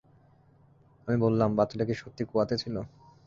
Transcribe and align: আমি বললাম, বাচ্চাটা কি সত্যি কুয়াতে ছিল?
আমি 1.07 1.17
বললাম, 1.17 1.49
বাচ্চাটা 1.57 1.85
কি 1.85 1.95
সত্যি 2.01 2.23
কুয়াতে 2.25 2.55
ছিল? 2.57 2.75